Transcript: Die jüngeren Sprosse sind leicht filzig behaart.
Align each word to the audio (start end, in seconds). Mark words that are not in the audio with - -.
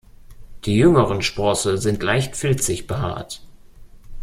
Die 0.65 0.77
jüngeren 0.77 1.21
Sprosse 1.21 1.77
sind 1.77 2.01
leicht 2.01 2.35
filzig 2.35 2.87
behaart. 2.87 3.43